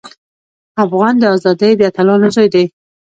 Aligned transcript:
افغان 0.83 1.13
د 1.19 1.23
ازادۍ 1.35 1.71
د 1.77 1.81
اتلانو 1.89 2.27
زوی 2.35 2.47
دی. 2.53 2.65